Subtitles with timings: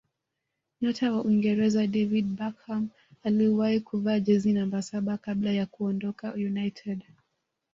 [0.81, 2.89] nyota wa uingereza david beckham
[3.23, 7.03] aliwahi kuvaa jezi namba saba kabla ya kuondoka united